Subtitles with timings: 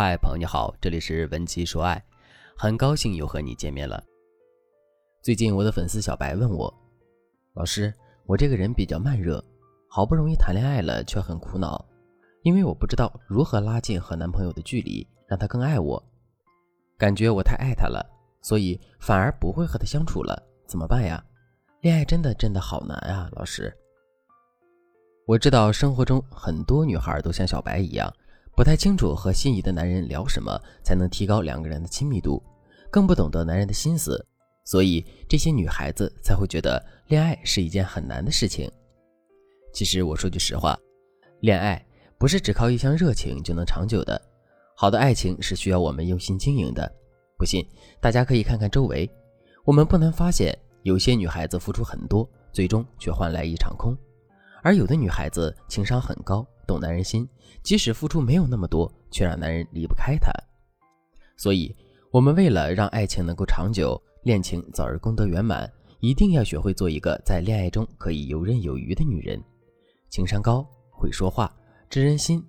[0.00, 2.00] 嗨，朋友你好，这里是文姬说爱，
[2.56, 4.00] 很高兴又和你见面了。
[5.24, 6.72] 最近我的粉丝小白问我，
[7.54, 7.92] 老师，
[8.24, 9.44] 我这个人比较慢热，
[9.90, 11.84] 好不容易谈恋爱了，却很苦恼，
[12.42, 16.00] 因为我不知道如何拉近和男朋友的距离，让他更爱我，
[16.96, 18.00] 感觉我太爱他了，
[18.40, 21.20] 所以反而不会和他相处了，怎么办呀？
[21.80, 23.76] 恋爱真的真的好难啊，老师。
[25.26, 28.08] 我知道生活中很多女孩都像小白一样。
[28.58, 32.42] 不太清楚和心仪的男人聊什么才能提高两个人的亲密度，
[32.90, 34.26] 更不懂得男人的心思，
[34.64, 38.68] 所以这些女孩子才会觉得恋爱是一件很难的事情。
[39.72, 40.76] 其实我说句实话，
[41.38, 41.80] 恋爱
[42.18, 44.20] 不是只靠一腔热情就能长久的，
[44.74, 46.92] 好的爱情是需要我们用心经营的。
[47.38, 47.64] 不信，
[48.00, 49.08] 大家可以看看周围，
[49.64, 53.96] 我们不难发现，有些女孩子付出很多，最终却换来一场空，
[54.64, 56.44] 而有的女孩子情商很高。
[56.68, 57.26] 懂男人心，
[57.62, 60.30] 即使付出没有那么多，却让男人离不开她。
[61.38, 61.74] 所以，
[62.10, 69.42] 我们为了让爱情能够长久，恋情早日功德圆满，一定要学会做一个在恋爱中可以游刃有余的女人。
[70.10, 71.50] 情商高，会说话，
[71.88, 72.44] 知人心，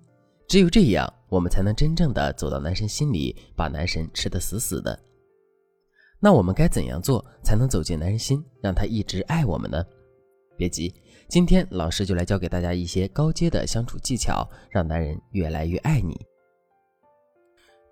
[0.46, 4.98] 只有这样，我们才能真正的走到男神心里，把男神吃得死死的。
[6.18, 9.82] 那我们该怎样做才能走进男人心，让他一直爱我们呢？
[10.58, 10.92] 别急。
[11.30, 16.20] 今天老师就来教给大家一些高阶的相处技巧，让男人越来越爱你。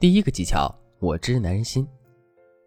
[0.00, 1.86] 第一个技巧，我知男人心。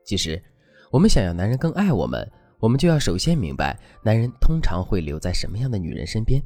[0.05, 0.41] 其实，
[0.89, 2.25] 我们想要男人更爱我们，
[2.57, 6.41] 我们就要首先明白男人通常会留在什么样的女人身边。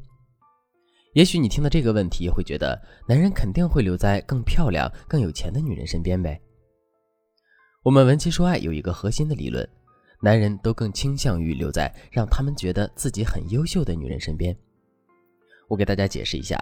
[1.13, 6.41] 也许你听到这个问题会觉得，男人肯定会留在更漂亮、更有钱的女人身边呗。
[7.83, 9.69] 我们文姬说爱有一个核心的理论。
[10.21, 14.55] 男人都更倾向于留在让他们觉得自己很优秀的女人身边。
[15.67, 16.59] 我给大家解释一下，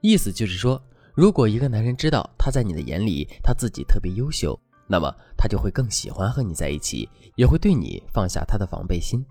[0.00, 0.82] 意思就是说，
[1.14, 9.24] 如果一个男人知道他在你的眼里他自己特别优秀，那么他就会更喜欢和你在一起，也会对你放下他的防备心。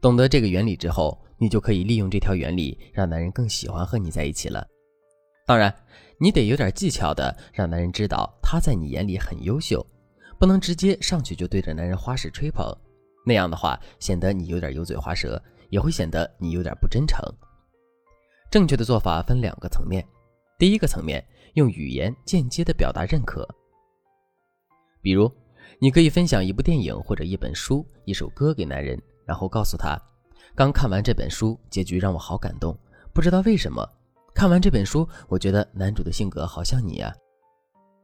[0.00, 4.66] 懂得这个原理之后，你就可以利用这条原理，让男人更喜欢和你在一起了。
[5.46, 5.74] 当然，
[6.18, 9.84] 你得有点技巧的，让男人知道他在你眼里很优秀。
[10.40, 12.74] 不能直接上去就对着男人花式吹捧，
[13.26, 17.22] 那样的话显得你有点油嘴滑舌，也会显得你有点不真诚。
[18.50, 20.02] 正确的做法分两个层面，
[20.58, 21.22] 第一个层面
[21.54, 23.46] 用语言间接的表达认可，
[25.02, 25.30] 比如
[25.78, 29.94] 你可以分享一部电影或者一本书、一首歌给男人，然后告诉他，
[30.54, 32.74] 刚看完这本书，结局让我好感动，
[33.12, 33.86] 不知道为什么，
[34.34, 37.14] 看完这本书，我觉得男主的性格好像你呀。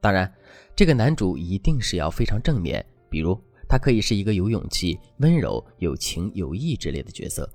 [0.01, 0.33] 当然，
[0.75, 7.49] 这个男主一定是要非常正面，比如他可以是一个有勇气、温柔、有情有义之类的角色。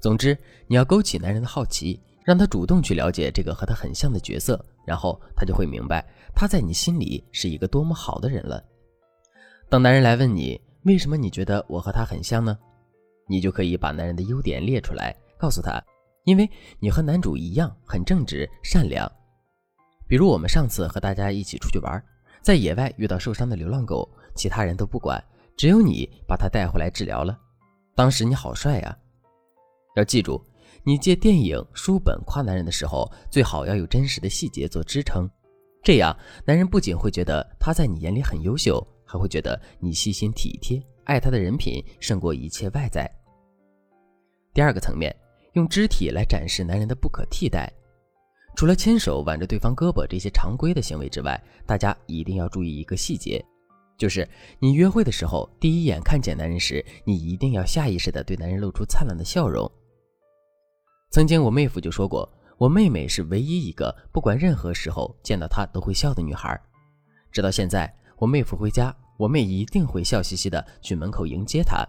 [0.00, 0.36] 总之，
[0.66, 8.62] 你要勾起男人的好奇，让他主动去了解这个和他很像的角色，然后他就会明白他在你心里是一个多么好的人了。
[9.68, 12.56] 当男人来问你为什么你觉得我和他很像呢？
[13.26, 15.82] 你就可以把男人的优点列出来，告诉他，
[16.24, 19.10] 因为你和男主一样很正直、善良。
[20.14, 22.00] 比如我们上次和大家一起出去玩，
[22.40, 25.20] 在野外遇到受伤的流浪狗，其他人都不管，
[25.56, 27.36] 只有你把它带回来治疗了。
[27.96, 28.96] 当时你好帅呀！
[29.96, 30.40] 要记住，
[30.84, 35.28] 你借电影、书本夸男人的时候，最好要有真实的细节做支撑，
[35.82, 36.16] 这样
[36.46, 43.10] 男人不仅会觉得他在你眼里很优秀，还会觉得你细心体贴，爱他的人品胜过一切外在。
[44.52, 45.12] 第二个层面，
[45.54, 47.68] 用肢体来展示男人的不可替代。
[48.56, 53.44] 除了牵手、挽着对方胳膊这些常规的行为之外，大家一定要注意一个细节，
[53.98, 54.28] 就是
[54.58, 59.70] 你约会的时候，第一眼看见男人时，你一定要下意识的对男人露出灿烂的笑容。
[61.10, 66.60] 曾经我妹夫就说过，我妹妹是唯一一个不管任何时候见到他都会笑的女孩。
[67.32, 71.84] 直到现在，我妹夫回家，我妹一定会笑嘻嘻的去门口迎接他。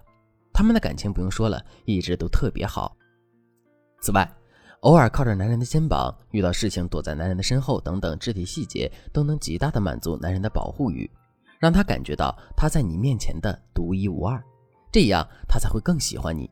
[0.52, 2.96] 他们的感情不用说了，一直都特别好。
[4.02, 4.28] 此外，
[4.86, 11.10] 偶尔靠着男人的肩膀，遇到事情躲在男人的身后，等等肢体细节都能极大的满足男人的保护欲，
[11.60, 14.40] 让他感觉到他在你面前的独一无二，
[14.92, 16.48] 这样他才会更喜欢你。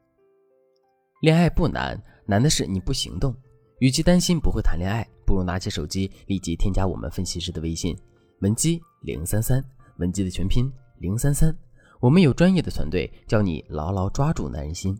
[1.21, 1.95] 恋爱不难，
[2.25, 3.35] 难的是你不行动。
[3.77, 7.95] 与其担心不会谈恋爱，不如拿起手机立即添加我们分析师的微信
[8.39, 9.63] 文姬零三三，
[9.97, 11.55] 文姬的全拼零三三，
[11.99, 14.97] 我们有专业的团队教你牢牢抓住男人心。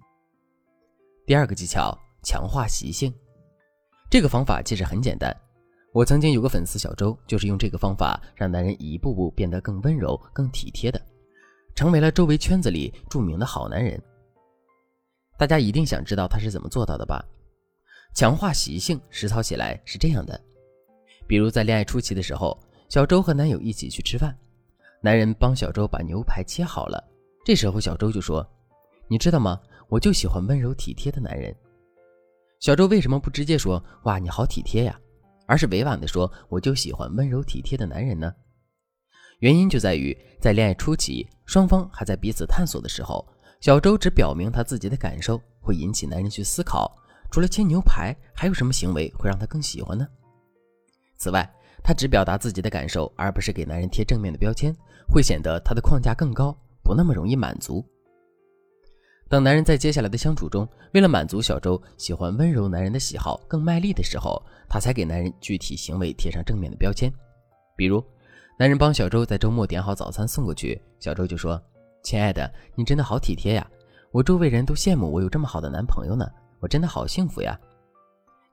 [1.26, 3.12] 第二个技巧，强化习性。
[4.14, 5.36] 这个方法其实很简单，
[5.92, 11.02] 我曾经有个粉丝小周，就是用这个方法让男人一步步变得更温柔、更体贴的，
[11.74, 14.00] 成为了周围圈子里著名的好男人。
[15.36, 17.26] 大家一定想知道他是怎么做到的吧？
[18.14, 20.40] 强化习性实操起来是这样的：
[21.26, 22.56] 比如在恋爱初期的时候，
[22.90, 24.38] 小周和男友一起去吃饭，
[25.02, 27.04] 男人帮小周把牛排切好了。
[27.44, 28.48] 这时候小周就说
[29.10, 29.60] ：“你知道吗？
[29.90, 31.52] 我就喜欢温柔体贴的男人。”
[32.64, 34.98] 小周为什么不直接说“哇，你好体贴呀”，
[35.46, 38.34] 而是委婉地说“我就喜欢温柔体贴的男人呢？”
[39.40, 43.28] 原因就在于在恋爱初期，双方还在彼此探索的时候，
[43.60, 46.90] 小周只表明他自己的感受，会引起男人去思考，
[47.30, 50.08] 除了切牛排，还有什么行为会让他更喜欢呢？
[51.18, 54.74] 此外，他只表达自己的感受，而不是给男人贴正面的标签，
[55.10, 57.86] 会显得他的框架更高，不那么容易满足。
[59.34, 64.40] 等男人在接下来的相处中，为了满足小周喜欢温柔男人的喜好，更卖力的时候，
[64.70, 67.12] 他才给男人具体行为贴上正面的标签，
[67.76, 68.00] 比如。
[68.60, 71.60] 男人帮小周在周末点好早餐送过去，小周就说
[72.06, 73.68] ：“亲爱的，你真的好体贴呀！
[74.12, 76.30] 我周围人都羡慕我有这么好的男朋友呢，
[76.60, 77.60] 我真的好幸福呀！”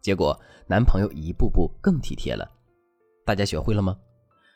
[0.01, 0.35] 结果
[0.67, 2.51] 男朋友一步步更体贴了。
[3.27, 3.95] 大家学会了吗？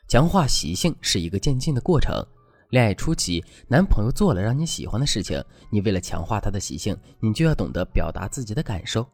[0.07, 2.25] 强化习性是一个渐进的过程。
[2.69, 9.05] 恋爱初期，男朋友做了让你喜欢的事情，你为了强化他的习性，你就要懂得表达自己的感受。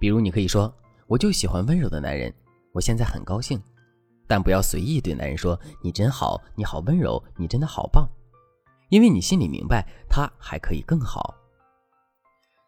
[0.00, 0.74] 比如，你可以说
[1.06, 2.32] ：“我就喜欢温柔的男人，
[2.72, 3.62] 我现在很高兴。”
[4.26, 8.08] 但不要随意对男人说“你真好，你好温柔，你真的好棒”，
[8.88, 11.34] 因为你心里明白他还可以更好。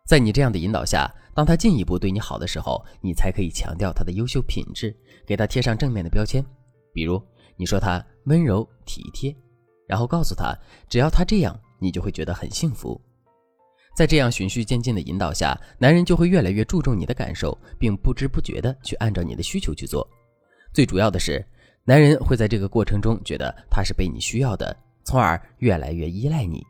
[0.07, 4.95] 在你这样的引导下，当他进一步对你好的时候，你才可以强调他的优秀品质，
[5.27, 6.45] 给他贴上正面的标签。
[6.93, 7.21] 比如
[7.57, 9.35] 你说他温柔体贴，
[9.87, 10.55] 然后告诉他，
[10.89, 13.01] 只要他这样，你就会觉得很幸福。
[13.97, 20.07] 在这样循序渐进的引导下，男人就会越来越注重你的感受，并不知不觉地去按照你的需求去做。
[20.73, 21.43] 最主要的是，
[21.85, 26.63] 男人会在这个过程中觉得他是被你需要的，从而越来越依赖你。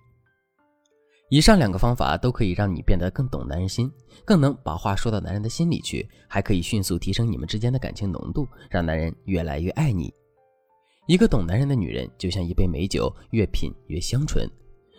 [1.29, 3.91] 以上两个方法都可以让你变得更懂男人心，
[4.25, 10.15] 更能把话说到男人的心里去，还可以迅速提升你们之间的感情浓度，让男人越来越爱你。
[11.07, 14.49] 一个懂男人的女人，就像一杯美酒，越品越香醇。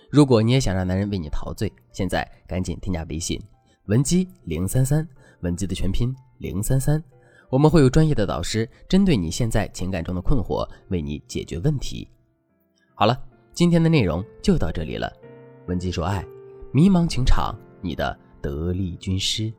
[0.09, 3.37] 如果你也想让男人为你陶醉，现在赶紧添加微信
[3.87, 5.05] 文姬零三三，
[5.41, 7.03] 文姬的全拼零三三。
[7.49, 12.07] 我们会有专业的导师针对你现在情感中的困惑，为你解决问题。
[12.95, 13.21] 好了，
[13.53, 15.11] 今天的内容就到这里了。
[15.67, 16.25] 文姬说爱，
[16.71, 19.51] 迷茫情场，你的得力军师。